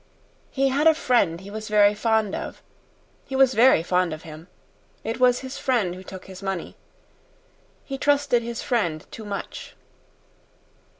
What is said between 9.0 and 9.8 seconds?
too much."